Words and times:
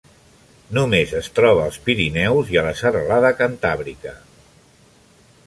Només 0.77 1.11
es 1.19 1.29
troba 1.39 1.61
als 1.71 1.77
Pirineus 1.89 2.49
i 2.55 2.59
la 2.69 2.73
Serralada 2.81 3.33
Cantàbrica. 3.45 4.17